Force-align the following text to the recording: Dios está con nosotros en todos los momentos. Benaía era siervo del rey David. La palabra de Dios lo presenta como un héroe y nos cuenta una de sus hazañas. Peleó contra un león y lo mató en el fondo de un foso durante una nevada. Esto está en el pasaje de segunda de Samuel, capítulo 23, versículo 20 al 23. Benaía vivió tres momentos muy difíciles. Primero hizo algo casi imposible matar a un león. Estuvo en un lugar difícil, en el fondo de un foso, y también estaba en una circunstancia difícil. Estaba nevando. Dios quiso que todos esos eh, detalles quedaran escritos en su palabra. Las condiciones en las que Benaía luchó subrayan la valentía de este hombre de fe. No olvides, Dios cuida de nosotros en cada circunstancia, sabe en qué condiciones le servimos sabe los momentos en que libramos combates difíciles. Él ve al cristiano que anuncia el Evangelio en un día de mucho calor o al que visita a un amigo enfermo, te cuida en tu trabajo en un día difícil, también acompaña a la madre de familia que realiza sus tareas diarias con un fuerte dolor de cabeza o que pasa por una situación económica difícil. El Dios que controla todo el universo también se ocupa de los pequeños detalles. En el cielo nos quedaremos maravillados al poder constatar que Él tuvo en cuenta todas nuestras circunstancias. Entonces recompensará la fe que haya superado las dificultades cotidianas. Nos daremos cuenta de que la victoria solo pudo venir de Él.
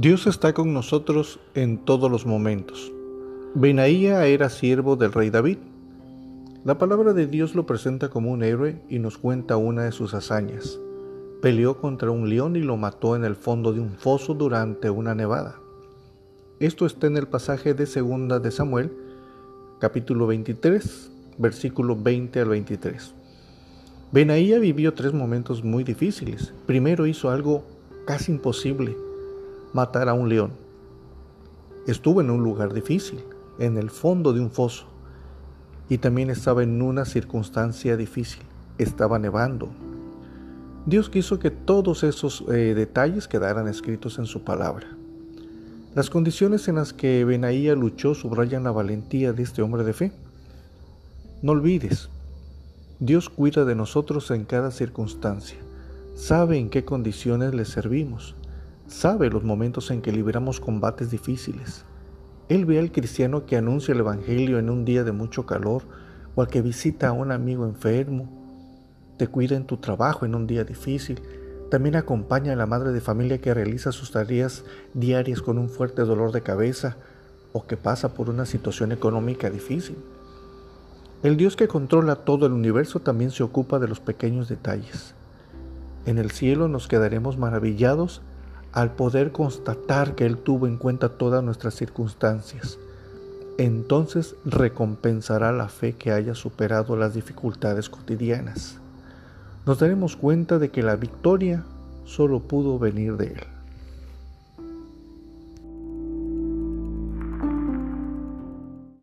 Dios 0.00 0.26
está 0.26 0.54
con 0.54 0.72
nosotros 0.72 1.40
en 1.54 1.76
todos 1.76 2.10
los 2.10 2.24
momentos. 2.24 2.90
Benaía 3.54 4.24
era 4.24 4.48
siervo 4.48 4.96
del 4.96 5.12
rey 5.12 5.28
David. 5.28 5.58
La 6.64 6.78
palabra 6.78 7.12
de 7.12 7.26
Dios 7.26 7.54
lo 7.54 7.66
presenta 7.66 8.08
como 8.08 8.30
un 8.30 8.42
héroe 8.42 8.80
y 8.88 8.98
nos 8.98 9.18
cuenta 9.18 9.58
una 9.58 9.82
de 9.82 9.92
sus 9.92 10.14
hazañas. 10.14 10.80
Peleó 11.42 11.82
contra 11.82 12.10
un 12.10 12.30
león 12.30 12.56
y 12.56 12.60
lo 12.60 12.78
mató 12.78 13.14
en 13.14 13.26
el 13.26 13.36
fondo 13.36 13.74
de 13.74 13.80
un 13.80 13.90
foso 13.90 14.32
durante 14.32 14.88
una 14.88 15.14
nevada. 15.14 15.56
Esto 16.60 16.86
está 16.86 17.06
en 17.06 17.18
el 17.18 17.28
pasaje 17.28 17.74
de 17.74 17.84
segunda 17.84 18.40
de 18.40 18.52
Samuel, 18.52 18.90
capítulo 19.80 20.26
23, 20.26 21.10
versículo 21.36 21.94
20 21.94 22.40
al 22.40 22.48
23. 22.48 23.12
Benaía 24.12 24.60
vivió 24.60 24.94
tres 24.94 25.12
momentos 25.12 25.62
muy 25.62 25.84
difíciles. 25.84 26.54
Primero 26.64 27.06
hizo 27.06 27.28
algo 27.28 27.66
casi 28.06 28.32
imposible 28.32 28.96
matar 29.72 30.08
a 30.08 30.14
un 30.14 30.28
león. 30.28 30.52
Estuvo 31.86 32.20
en 32.20 32.30
un 32.30 32.42
lugar 32.42 32.72
difícil, 32.72 33.20
en 33.58 33.76
el 33.76 33.90
fondo 33.90 34.32
de 34.32 34.40
un 34.40 34.50
foso, 34.50 34.86
y 35.88 35.98
también 35.98 36.30
estaba 36.30 36.62
en 36.62 36.80
una 36.82 37.04
circunstancia 37.04 37.96
difícil. 37.96 38.42
Estaba 38.78 39.18
nevando. 39.18 39.68
Dios 40.86 41.10
quiso 41.10 41.38
que 41.38 41.50
todos 41.50 42.04
esos 42.04 42.44
eh, 42.48 42.74
detalles 42.74 43.28
quedaran 43.28 43.68
escritos 43.68 44.18
en 44.18 44.26
su 44.26 44.44
palabra. 44.44 44.86
Las 45.94 46.08
condiciones 46.08 46.68
en 46.68 46.76
las 46.76 46.92
que 46.92 47.24
Benaía 47.24 47.74
luchó 47.74 48.14
subrayan 48.14 48.64
la 48.64 48.70
valentía 48.70 49.32
de 49.32 49.42
este 49.42 49.60
hombre 49.60 49.82
de 49.82 49.92
fe. 49.92 50.12
No 51.42 51.52
olvides, 51.52 52.08
Dios 53.00 53.28
cuida 53.28 53.64
de 53.64 53.74
nosotros 53.74 54.30
en 54.30 54.44
cada 54.44 54.70
circunstancia, 54.70 55.58
sabe 56.14 56.58
en 56.58 56.70
qué 56.70 56.84
condiciones 56.84 57.54
le 57.54 57.64
servimos 57.64 58.36
sabe 58.90 59.30
los 59.30 59.44
momentos 59.44 59.90
en 59.92 60.02
que 60.02 60.12
libramos 60.12 60.60
combates 60.60 61.10
difíciles. 61.10 61.84
Él 62.48 62.66
ve 62.66 62.80
al 62.80 62.90
cristiano 62.90 63.46
que 63.46 63.56
anuncia 63.56 63.92
el 63.92 64.00
Evangelio 64.00 64.58
en 64.58 64.68
un 64.68 64.84
día 64.84 65.04
de 65.04 65.12
mucho 65.12 65.46
calor 65.46 65.82
o 66.34 66.42
al 66.42 66.48
que 66.48 66.60
visita 66.60 67.08
a 67.08 67.12
un 67.12 67.30
amigo 67.30 67.64
enfermo, 67.66 68.28
te 69.16 69.28
cuida 69.28 69.56
en 69.56 69.64
tu 69.64 69.76
trabajo 69.76 70.26
en 70.26 70.34
un 70.34 70.46
día 70.46 70.64
difícil, 70.64 71.22
también 71.70 71.94
acompaña 71.94 72.52
a 72.52 72.56
la 72.56 72.66
madre 72.66 72.90
de 72.90 73.00
familia 73.00 73.40
que 73.40 73.54
realiza 73.54 73.92
sus 73.92 74.10
tareas 74.10 74.64
diarias 74.92 75.40
con 75.40 75.58
un 75.58 75.68
fuerte 75.68 76.02
dolor 76.02 76.32
de 76.32 76.42
cabeza 76.42 76.96
o 77.52 77.66
que 77.66 77.76
pasa 77.76 78.12
por 78.12 78.28
una 78.28 78.44
situación 78.44 78.90
económica 78.90 79.50
difícil. 79.50 79.96
El 81.22 81.36
Dios 81.36 81.54
que 81.54 81.68
controla 81.68 82.16
todo 82.16 82.46
el 82.46 82.52
universo 82.52 82.98
también 82.98 83.30
se 83.30 83.44
ocupa 83.44 83.78
de 83.78 83.86
los 83.86 84.00
pequeños 84.00 84.48
detalles. 84.48 85.14
En 86.06 86.18
el 86.18 86.32
cielo 86.32 86.66
nos 86.66 86.88
quedaremos 86.88 87.38
maravillados 87.38 88.22
al 88.72 88.92
poder 88.92 89.32
constatar 89.32 90.14
que 90.14 90.26
Él 90.26 90.38
tuvo 90.38 90.66
en 90.66 90.76
cuenta 90.76 91.08
todas 91.08 91.42
nuestras 91.42 91.74
circunstancias. 91.74 92.78
Entonces 93.58 94.36
recompensará 94.44 95.52
la 95.52 95.68
fe 95.68 95.94
que 95.94 96.12
haya 96.12 96.34
superado 96.34 96.96
las 96.96 97.14
dificultades 97.14 97.90
cotidianas. 97.90 98.78
Nos 99.66 99.78
daremos 99.78 100.16
cuenta 100.16 100.58
de 100.58 100.70
que 100.70 100.82
la 100.82 100.96
victoria 100.96 101.64
solo 102.04 102.40
pudo 102.40 102.78
venir 102.78 103.16
de 103.16 103.26
Él. 103.26 103.59